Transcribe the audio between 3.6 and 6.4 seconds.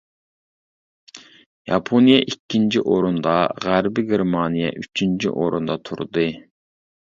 غەربىي گېرمانىيە ئۈچىنچى ئورۇندا تۇردى.